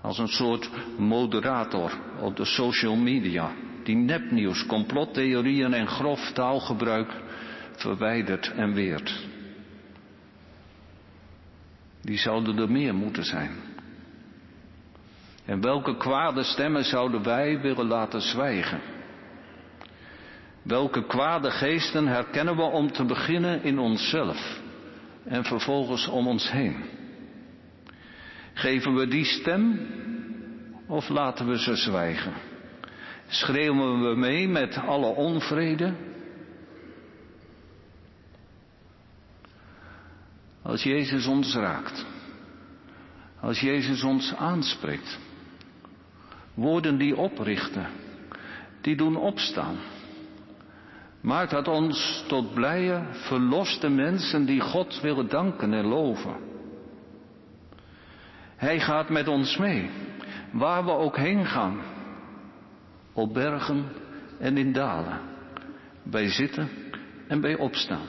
[0.00, 3.50] Als een soort moderator op de social media,
[3.84, 7.12] die nepnieuws, complottheorieën en grof taalgebruik
[7.76, 9.26] verwijdert en weert.
[12.00, 13.50] Die zouden er meer moeten zijn.
[15.44, 18.80] En welke kwade stemmen zouden wij willen laten zwijgen?
[20.62, 24.60] Welke kwade geesten herkennen we om te beginnen in onszelf
[25.24, 26.84] en vervolgens om ons heen?
[28.52, 29.80] Geven we die stem
[30.86, 32.51] of laten we ze zwijgen?
[33.32, 35.94] Schreeuwen we mee met alle onvrede?
[40.62, 42.04] Als Jezus ons raakt,
[43.40, 45.18] als Jezus ons aanspreekt,
[46.54, 47.86] woorden die oprichten,
[48.80, 49.76] die doen opstaan,
[51.20, 56.36] maakt dat ons tot blije, verloste mensen die God willen danken en loven.
[58.56, 59.90] Hij gaat met ons mee,
[60.50, 61.91] waar we ook heen gaan,
[63.12, 63.84] op bergen
[64.38, 65.20] en in dalen,
[66.02, 66.68] bij zitten
[67.28, 68.06] en bij opstaan.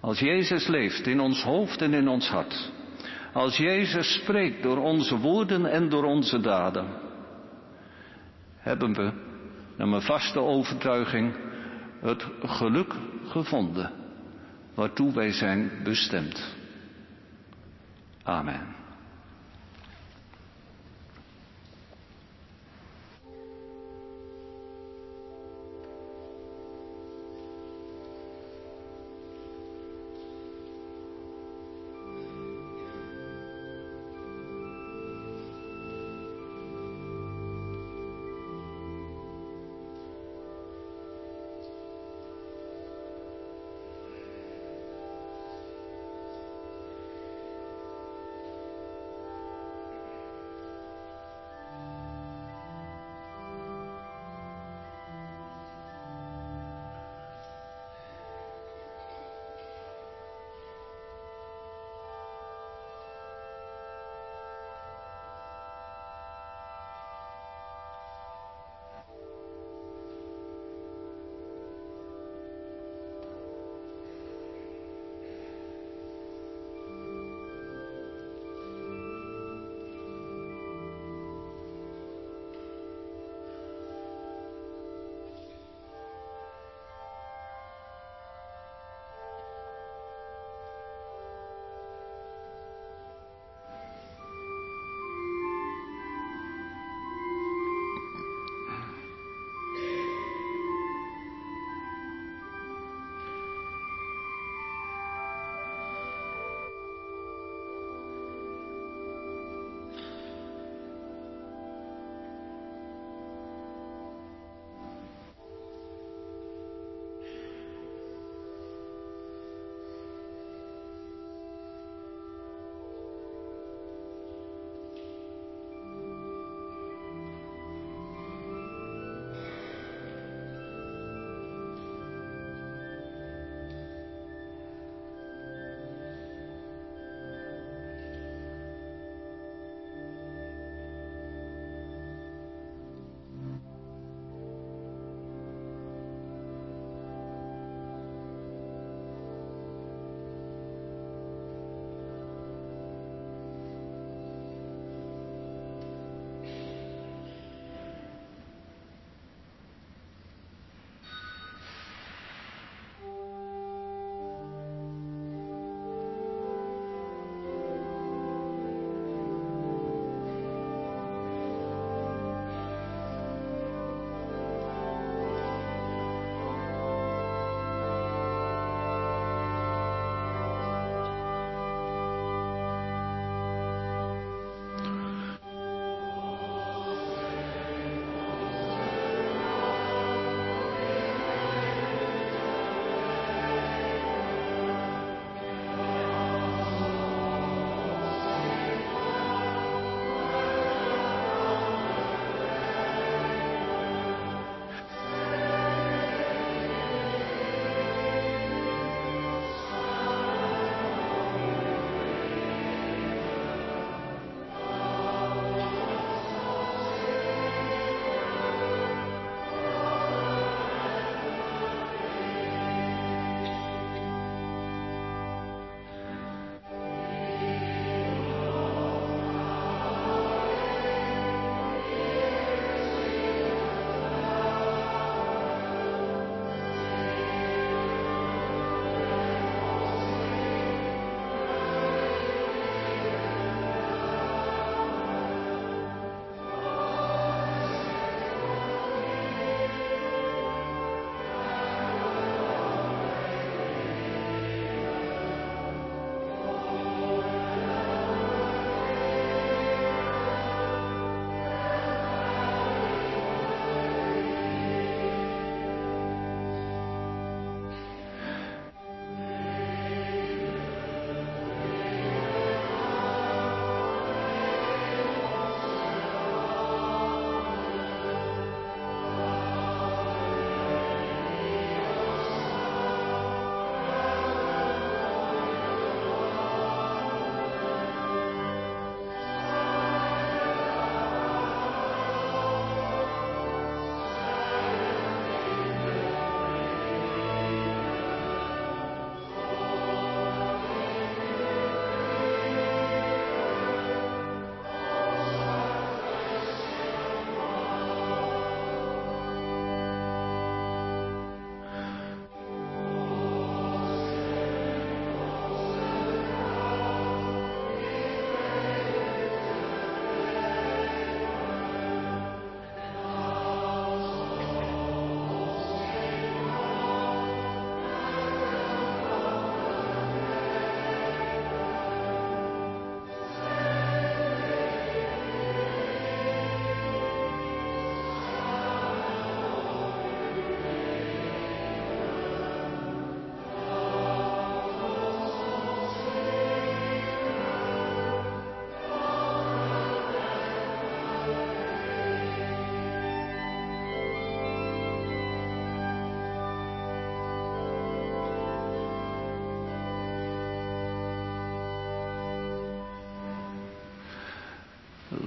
[0.00, 2.70] Als Jezus leeft in ons hoofd en in ons hart,
[3.32, 6.86] als Jezus spreekt door onze woorden en door onze daden,
[8.56, 9.12] hebben we,
[9.76, 11.34] naar mijn vaste overtuiging,
[12.00, 13.92] het geluk gevonden
[14.74, 16.54] waartoe wij zijn bestemd.
[18.22, 18.79] Amen.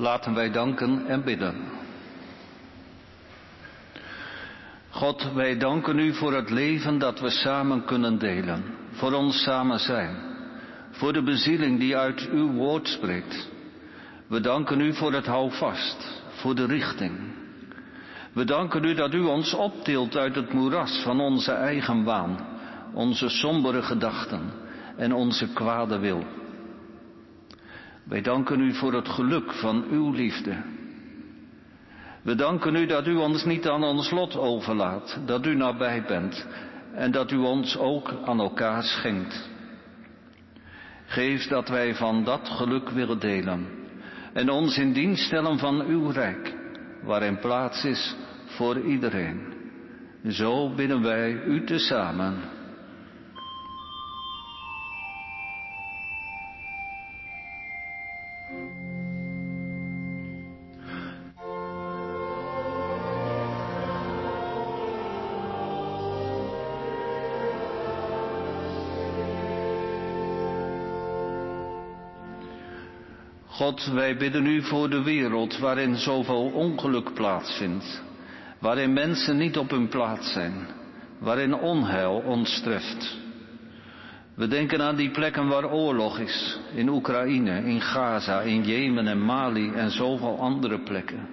[0.04, 1.56] Laten wij danken en bidden.
[4.90, 9.80] God, wij danken u voor het leven dat we samen kunnen delen, voor ons samen
[9.80, 10.16] zijn,
[10.92, 13.50] voor de bezieling die uit uw woord spreekt.
[14.28, 17.20] We danken u voor het houvast, voor de richting.
[18.34, 22.48] We danken u dat u ons optilt uit het moeras van onze eigen waan,
[22.94, 24.52] onze sombere gedachten
[24.98, 26.43] en onze kwade wil.
[28.04, 30.64] Wij danken u voor het geluk van uw liefde.
[32.22, 36.48] We danken u dat u ons niet aan ons lot overlaat, dat u nabij bent
[36.94, 39.50] en dat u ons ook aan elkaar schenkt.
[41.06, 43.68] Geef dat wij van dat geluk willen delen
[44.34, 46.56] en ons in dienst stellen van uw rijk,
[47.04, 49.54] waarin plaats is voor iedereen.
[50.30, 52.36] Zo bidden wij u tezamen.
[73.64, 78.02] God, wij bidden u voor de wereld waarin zoveel ongeluk plaatsvindt,
[78.60, 80.54] waarin mensen niet op hun plaats zijn,
[81.20, 83.18] waarin onheil ons treft.
[84.36, 89.26] We denken aan die plekken waar oorlog is, in Oekraïne, in Gaza, in Jemen en
[89.26, 91.28] Mali en zoveel andere plekken.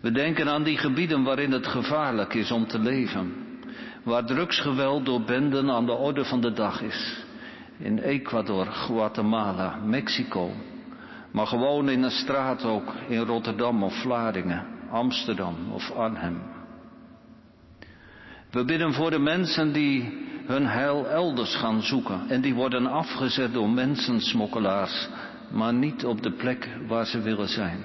[0.00, 3.32] We denken aan die gebieden waarin het gevaarlijk is om te leven,
[4.02, 7.24] waar drugsgeweld door benden aan de orde van de dag is,
[7.78, 10.50] in Ecuador, Guatemala, Mexico,
[11.32, 16.42] maar gewoon in een straat ook in Rotterdam of Vlaardingen, Amsterdam of Arnhem.
[18.50, 23.52] We bidden voor de mensen die hun heil elders gaan zoeken en die worden afgezet
[23.52, 25.08] door mensensmokkelaars,
[25.50, 27.80] maar niet op de plek waar ze willen zijn.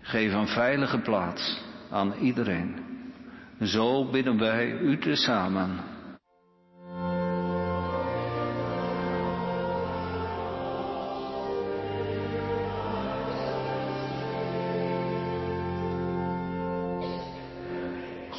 [0.00, 2.76] Geef een veilige plaats aan iedereen.
[3.62, 5.70] Zo bidden wij u tezamen.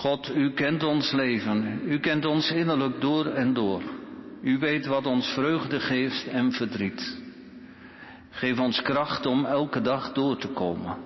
[0.05, 3.81] God, u kent ons leven, u kent ons innerlijk door en door.
[4.41, 7.17] U weet wat ons vreugde geeft en verdriet.
[8.29, 10.97] Geef ons kracht om elke dag door te komen.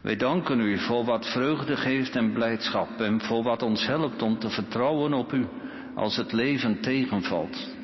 [0.00, 4.38] Wij danken u voor wat vreugde geeft en blijdschap en voor wat ons helpt om
[4.38, 5.46] te vertrouwen op u
[5.94, 7.74] als het leven tegenvalt,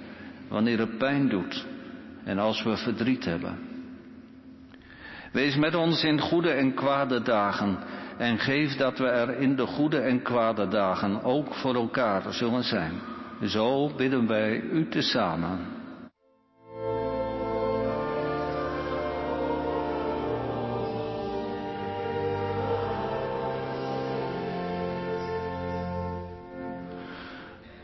[0.48, 1.66] wanneer het pijn doet
[2.24, 3.58] en als we verdriet hebben.
[5.32, 7.78] Wees met ons in goede en kwade dagen
[8.18, 12.64] en geef dat we er in de goede en kwade dagen ook voor elkaar zullen
[12.64, 12.92] zijn.
[13.42, 15.74] Zo bidden wij u tezamen.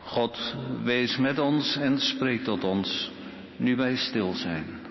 [0.05, 0.55] God,
[0.85, 3.13] wees met ons en spreek tot ons,
[3.57, 4.82] nu wij stil zijn.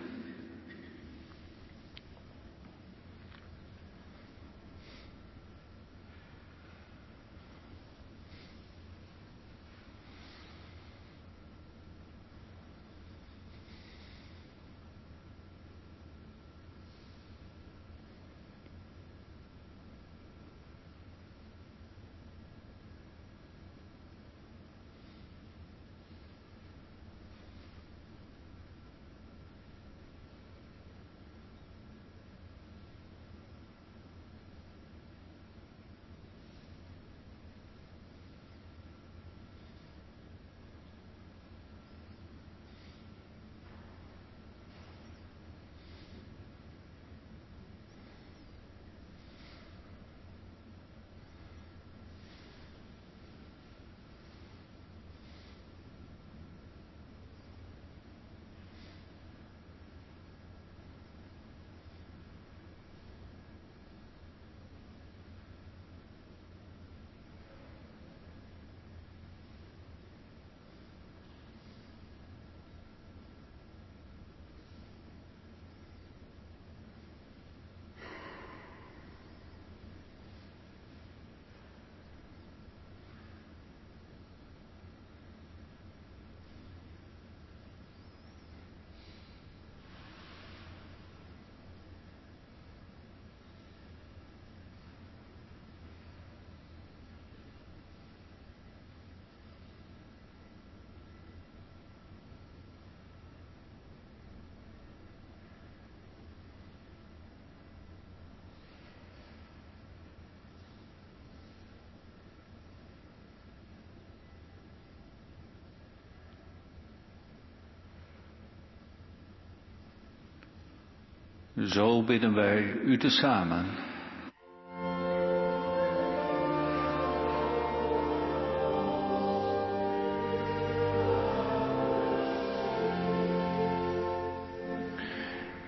[121.58, 123.66] Zo bidden wij u tezamen.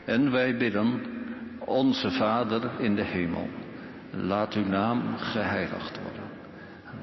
[0.05, 1.01] En wij bidden,
[1.59, 3.49] onze Vader in de hemel,
[4.11, 6.23] laat uw naam geheiligd worden.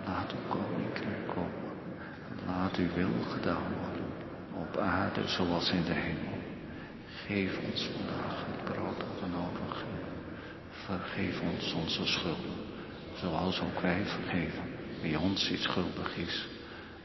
[0.07, 1.51] Laat uw koninkrijk komen.
[2.47, 4.07] Laat uw wil gedaan worden,
[4.55, 6.30] op aarde zoals in de hemel.
[7.31, 10.01] Geef ons vandaag het brood dat we.
[10.70, 12.57] Vergeef ons onze schulden,
[13.14, 14.62] zoals ook wij vergeven
[15.01, 16.49] wie ons iets schuldig is.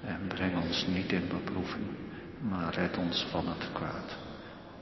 [0.03, 1.85] En breng ons niet in beproeving,
[2.39, 4.17] maar red ons van het kwaad.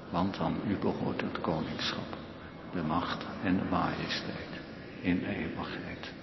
[0.10, 2.18] Want aan u behoort het koningschap,
[2.74, 4.54] de macht en de majesteit
[5.02, 6.14] in eeuwigheid.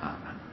[0.00, 0.43] Amen.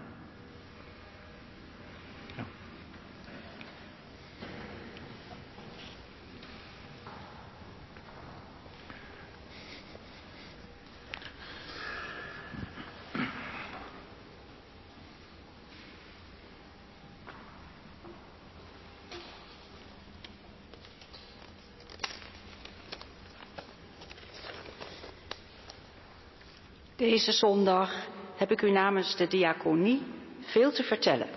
[27.25, 30.01] Deze zondag heb ik u namens de diaconie
[30.39, 31.27] veel te vertellen.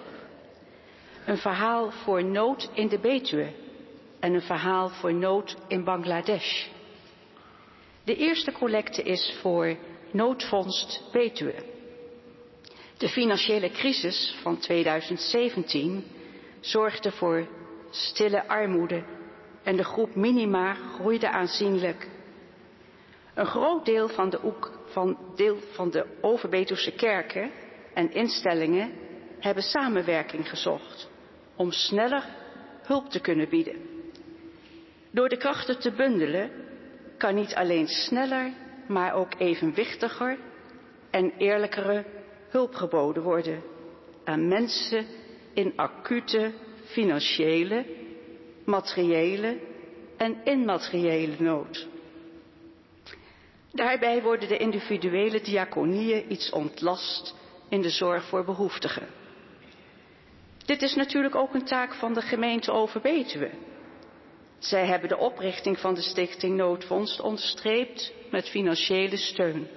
[1.26, 3.52] Een verhaal voor nood in de Betuwe
[4.20, 6.66] en een verhaal voor nood in Bangladesh.
[8.04, 9.76] De eerste collecte is voor
[10.10, 11.54] noodvondst Betuwe.
[12.96, 16.04] De financiële crisis van 2017
[16.60, 17.48] zorgde voor
[17.90, 19.04] stille armoede
[19.62, 22.08] en de groep minima groeide aanzienlijk.
[23.34, 24.52] Een groot deel van de,
[24.86, 27.50] van, deel van de Overbetuwse kerken
[27.94, 28.92] en instellingen
[29.38, 31.10] hebben samenwerking gezocht
[31.56, 32.24] om sneller
[32.82, 33.76] hulp te kunnen bieden.
[35.10, 36.50] Door de krachten te bundelen
[37.18, 38.52] kan niet alleen sneller,
[38.88, 40.38] maar ook evenwichtiger
[41.10, 42.04] en eerlijkere
[42.48, 43.62] hulp geboden worden
[44.24, 45.06] aan mensen
[45.52, 46.52] in acute
[46.84, 47.84] financiële,
[48.64, 49.58] materiële
[50.16, 51.88] en immateriële nood.
[53.74, 57.34] Daarbij worden de individuele diaconieën iets ontlast
[57.68, 59.06] in de zorg voor behoeftigen.
[60.64, 63.50] Dit is natuurlijk ook een taak van de gemeente Overbetuwe.
[64.58, 69.68] Zij hebben de oprichting van de Stichting Noodfonds onderstreept met financiële steun.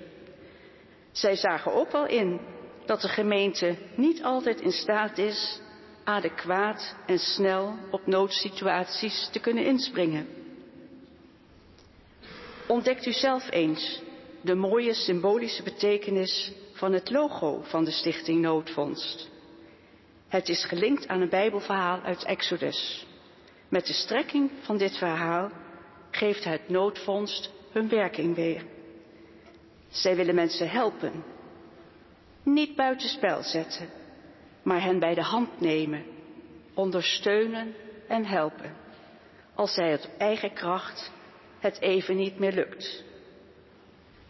[1.12, 2.40] Zij zagen ook wel in
[2.86, 5.62] dat de gemeente niet altijd in staat is
[6.04, 10.37] adequaat en snel op noodsituaties te kunnen inspringen.
[12.68, 14.02] Ontdekt u zelf eens
[14.42, 19.30] de mooie symbolische betekenis van het logo van de Stichting Noodfonds.
[20.28, 23.06] Het is gelinkt aan een Bijbelverhaal uit Exodus.
[23.70, 25.52] Met de strekking van dit verhaal
[26.12, 28.66] geeft het noodfonds hun werking weer.
[29.90, 31.24] Zij willen mensen helpen,
[32.44, 33.90] niet buitenspel zetten,
[34.64, 36.04] maar hen bij de hand nemen,
[36.74, 37.76] ondersteunen
[38.08, 38.76] en helpen,
[39.56, 41.12] als zij op eigen kracht
[41.60, 43.04] het even niet meer lukt.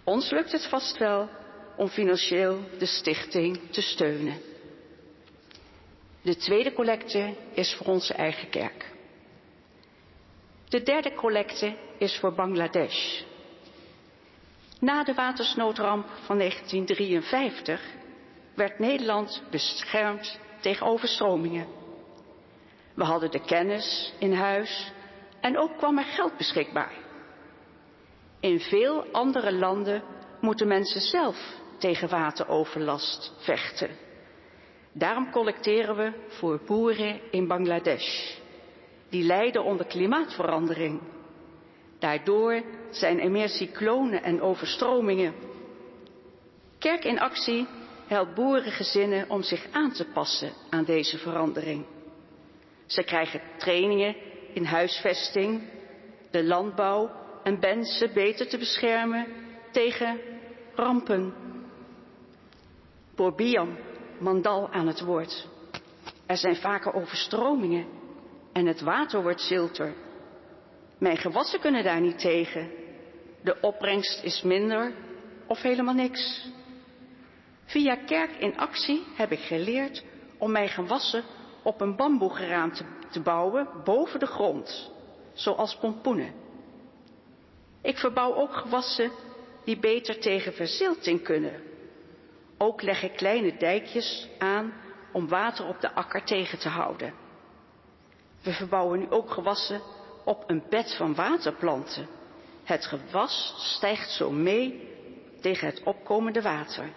[0.04, 1.30] Ons lukt het vast wel
[1.76, 4.42] om financieel de stichting te steunen.
[6.22, 8.92] De tweede collecte is voor onze eigen kerk.
[10.70, 13.22] De derde collecte is voor Bangladesh.
[14.80, 17.82] Na de watersnoodramp van 1953
[18.56, 21.68] werd Nederland beschermd tegen overstromingen.
[22.94, 24.92] We hadden de kennis in huis
[25.42, 27.07] en ook kwam er geld beschikbaar.
[28.40, 30.04] In veel andere landen
[30.42, 31.38] moeten mensen zelf
[31.78, 33.90] tegen wateroverlast vechten.
[34.92, 38.36] Daarom collecteren we voor boeren in Bangladesh.
[39.10, 41.02] Die lijden onder klimaatverandering.
[42.00, 45.34] Daardoor zijn er meer cyclonen en overstromingen.
[46.80, 47.68] Kerk in actie
[48.08, 51.86] helpt boerengezinnen om zich aan te passen aan deze verandering.
[52.86, 54.16] Ze krijgen trainingen
[54.54, 55.62] in huisvesting,
[56.32, 57.12] de landbouw
[57.48, 59.28] en mensen beter te beschermen
[59.72, 60.20] tegen
[60.76, 61.34] rampen.
[63.16, 63.78] Borbian,
[64.20, 65.48] Mandal aan het woord.
[66.26, 67.88] Er zijn vaker overstromingen
[68.54, 69.94] en het water wordt zilter.
[70.98, 72.72] Mijn gewassen kunnen daar niet tegen.
[73.42, 74.94] De opbrengst is minder
[75.48, 76.50] of helemaal niks.
[77.66, 80.04] Via Kerk in Actie heb ik geleerd
[80.38, 81.24] om mijn gewassen
[81.64, 82.72] op een bamboegeraam
[83.12, 84.92] te bouwen boven de grond,
[85.34, 86.46] zoals pompoenen.
[87.82, 89.12] Ik verbouw ook gewassen
[89.64, 91.62] die beter tegen verzilting kunnen.
[92.58, 94.74] Ook leg ik kleine dijkjes aan
[95.12, 97.14] om water op de akker tegen te houden.
[98.44, 99.82] We verbouwen nu ook gewassen
[100.24, 102.08] op een bed van waterplanten
[102.64, 104.90] Het gewas stijgt zo mee
[105.42, 106.90] tegen het opkomende water.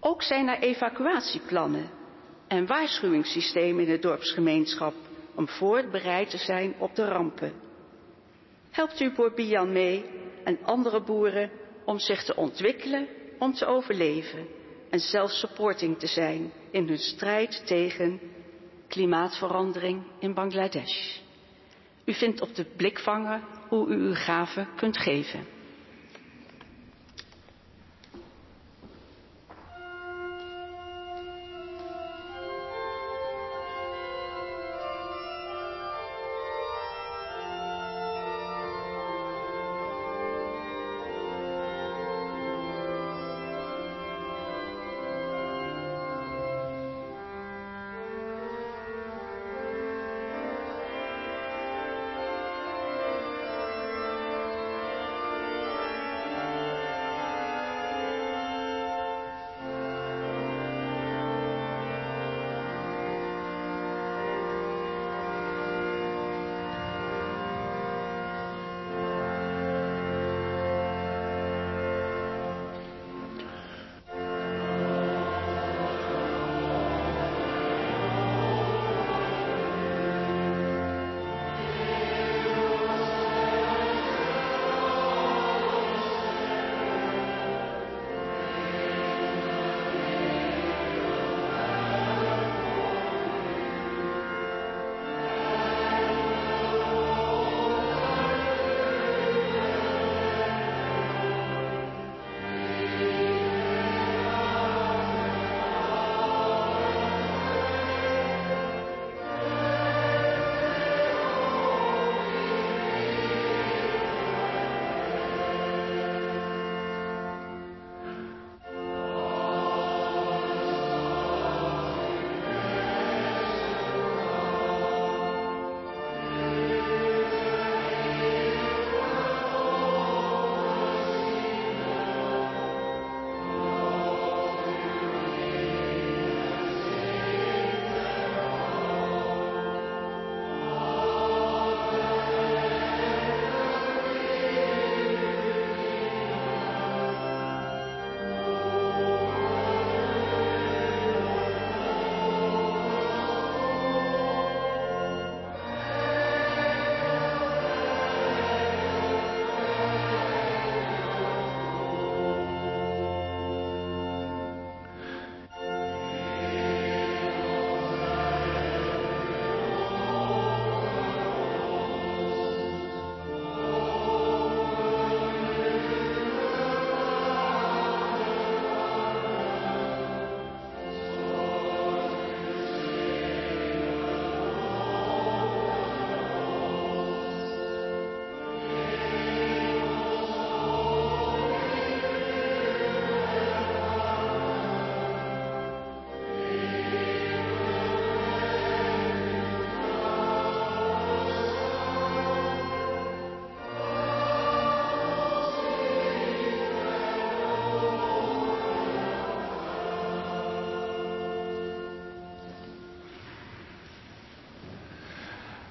[0.00, 1.90] Ook zijn er evacuatieplannen
[2.48, 4.94] en waarschuwingssystemen in de dorpsgemeenschap
[5.34, 7.65] om voorbereid te zijn op de rampen.
[8.76, 10.04] Helpt u boer Bian mee
[10.44, 11.50] en andere boeren
[11.84, 13.08] om zich te ontwikkelen,
[13.38, 14.46] om te overleven
[14.90, 18.20] en zelfsupporting te zijn in hun strijd tegen
[18.88, 21.18] klimaatverandering in Bangladesh.
[22.04, 25.46] U vindt op de blikvanger hoe u uw gaven kunt geven.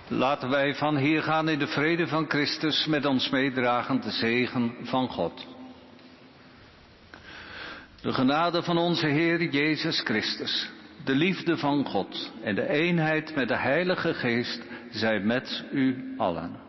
[0.07, 4.73] Laten wij van hier gaan in de vrede van Christus met ons meedragen de zegen
[4.83, 5.47] van God.
[8.01, 10.69] De genade van onze Heer Jezus Christus,
[11.03, 16.64] de liefde van God en de eenheid met de Heilige Geest zijn met u allen.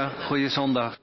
[0.00, 1.01] Goeie zondag.